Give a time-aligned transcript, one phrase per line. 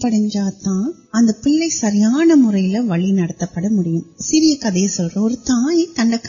[0.00, 0.76] پڑ جاتا
[1.12, 5.18] اب پہ سیاان مرنت پڑھیں سر
[5.44, 6.28] تائ ت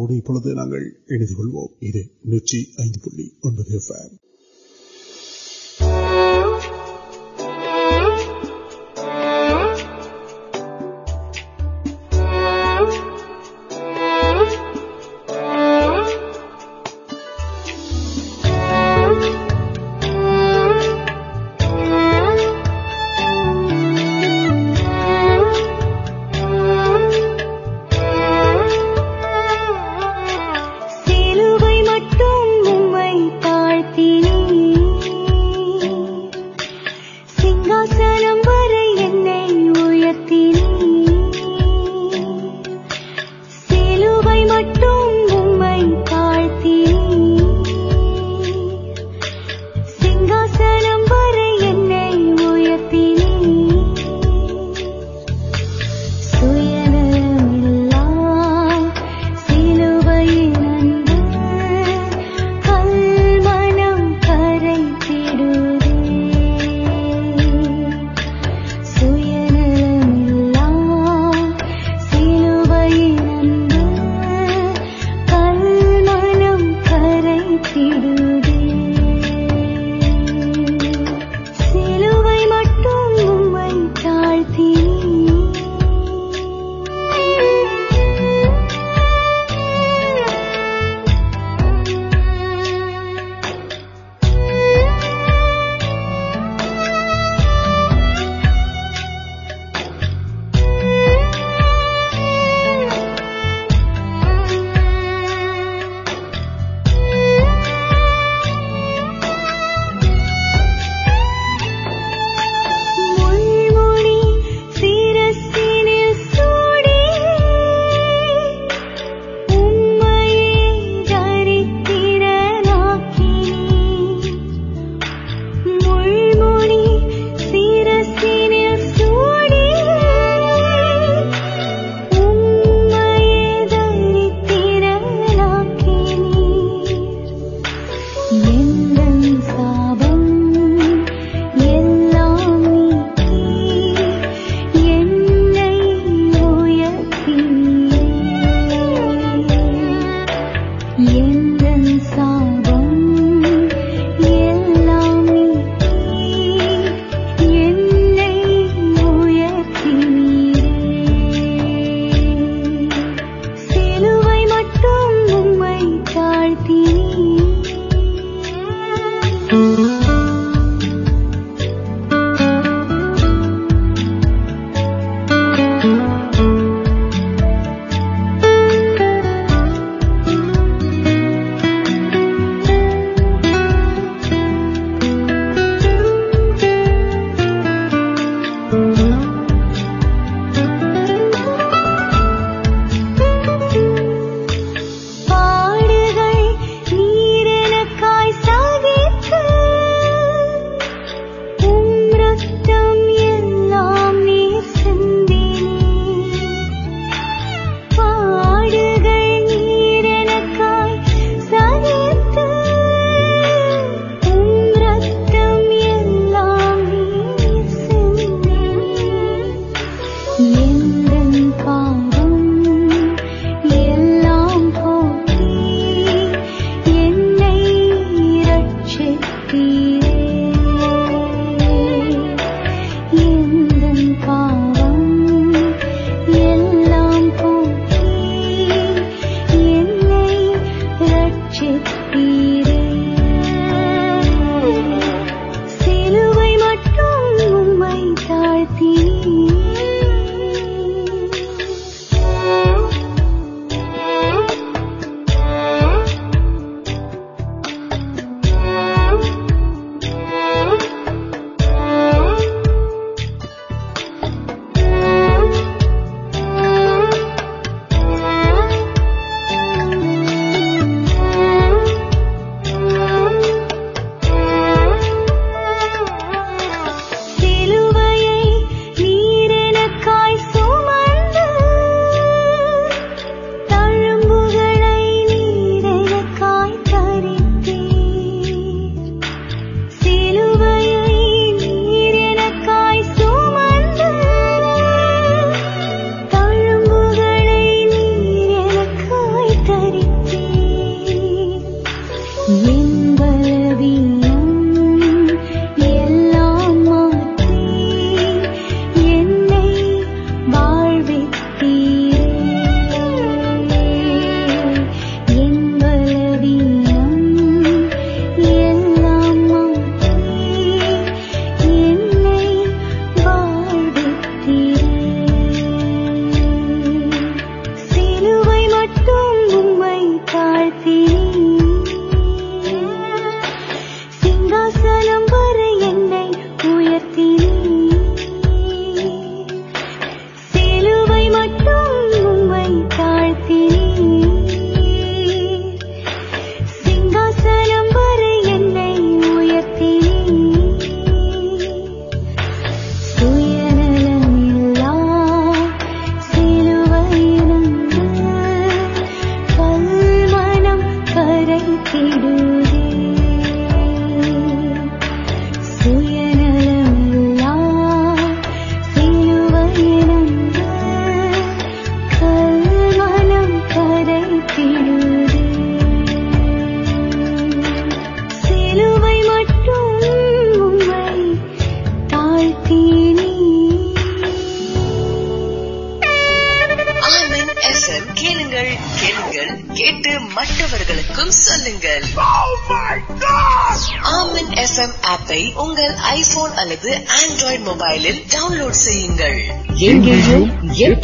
[248.64, 249.07] تھی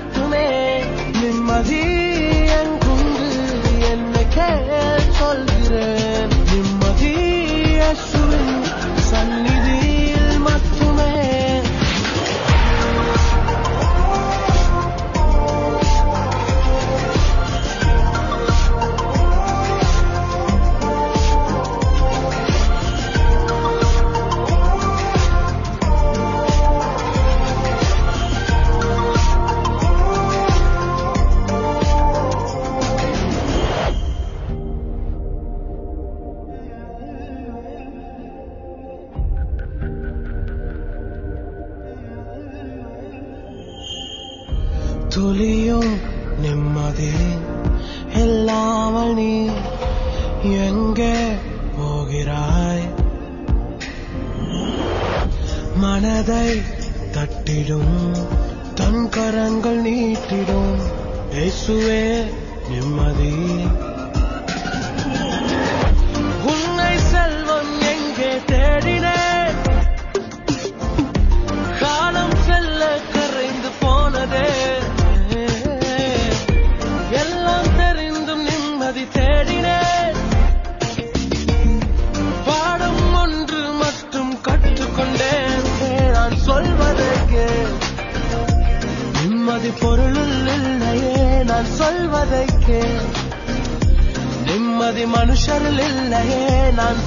[1.63, 1.90] س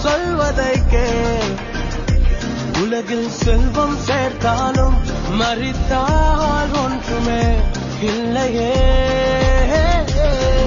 [0.03, 0.43] سلو
[4.07, 4.47] set
[5.31, 5.93] مریت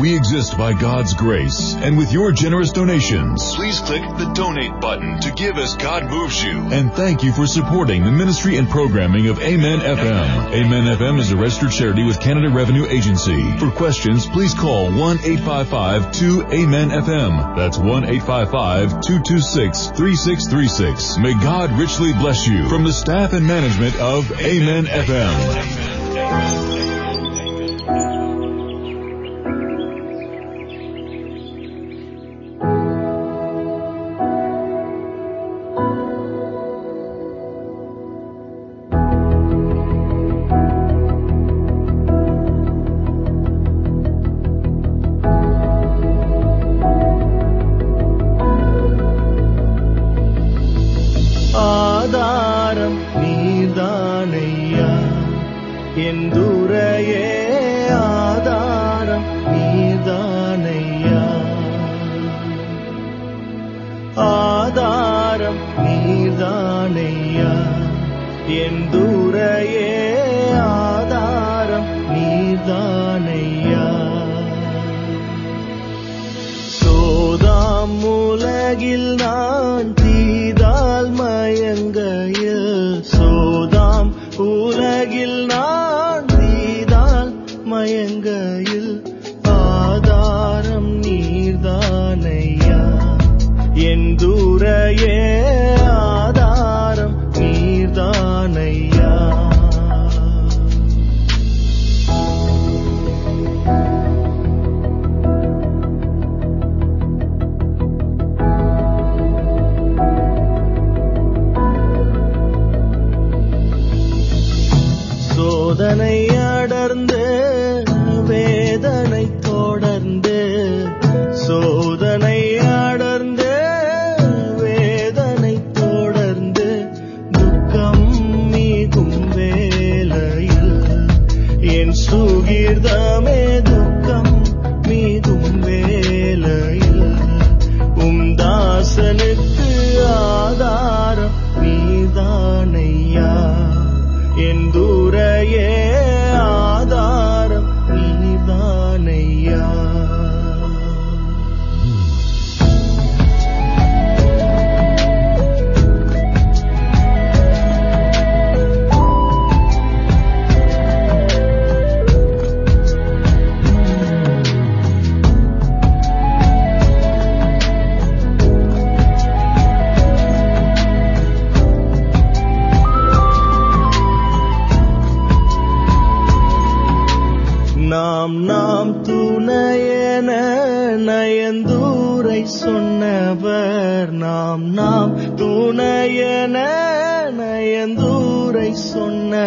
[0.00, 1.60] we exist by God's grace
[1.98, 3.34] with use general donating
[8.48, 9.14] and program
[12.42, 18.22] ریوی نیو ایجنسی فور کون please call one eight five five F M one eight
[18.26, 22.88] five five two two six three six three six میں God richly bless from the
[22.88, 25.10] staff and management اب F